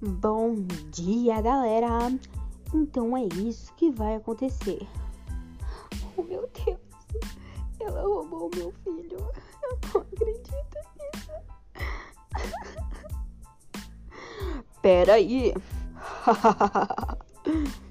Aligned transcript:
Bom 0.00 0.54
dia, 0.92 1.40
galera! 1.40 1.88
Então 2.72 3.16
é 3.16 3.24
isso 3.34 3.74
que 3.74 3.90
vai 3.90 4.14
acontecer. 4.14 4.86
Oh, 6.16 6.22
meu 6.22 6.48
Deus! 6.64 6.78
Ela 7.80 8.02
roubou 8.02 8.46
o 8.46 8.56
meu 8.56 8.72
filho. 8.84 9.18
Eu 9.62 9.78
não 9.92 10.00
acredito 10.02 10.78
nisso. 10.94 11.32
Pera 14.80 15.14
aí. 15.14 15.52